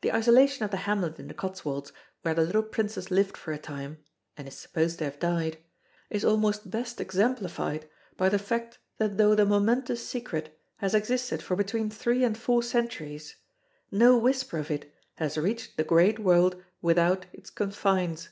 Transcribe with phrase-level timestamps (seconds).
[0.00, 3.58] The isolation of the hamlet in the Cotswolds where the little princess lived for a
[3.58, 3.98] time
[4.34, 5.58] and is supposed to have died
[6.08, 7.86] is almost best exemplified
[8.16, 12.62] by the fact that though the momentous secret has existed for between three and four
[12.62, 13.36] centuries,
[13.90, 18.30] no whisper of it has reached the great world without its confines.